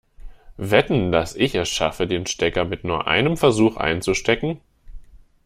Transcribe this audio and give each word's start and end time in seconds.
Wetten, 0.57 1.11
dass 1.11 1.35
ich 1.35 1.53
es 1.53 1.69
schaffe, 1.69 2.07
den 2.07 2.25
Stecker 2.25 2.65
mit 2.65 2.83
nur 2.83 3.05
einem 3.05 3.37
Versuch 3.37 3.77
einzustecken? 3.77 4.59